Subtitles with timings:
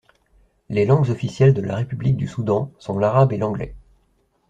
[0.69, 3.75] Les langues officielles de la République du Soudan sont l'arabe et l'anglais.